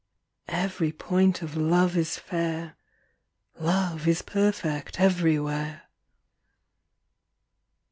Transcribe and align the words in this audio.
Every 0.47 0.91
point 0.91 1.43
of 1.43 1.55
Love 1.55 1.95
is 1.95 2.17
fair, 2.17 2.73
Love 3.59 4.07
is 4.07 4.23
perfect 4.23 4.99
everywhere. 4.99 5.83